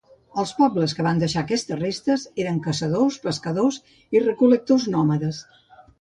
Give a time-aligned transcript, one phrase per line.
[0.43, 3.81] Els pobles que van deixar aquestes restes eren caçadors, pescadors
[4.19, 5.45] i recol·lectors nòmades.